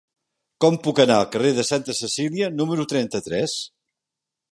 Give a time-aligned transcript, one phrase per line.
[0.63, 3.55] Com puc anar al carrer de Santa Cecília número trenta-tres?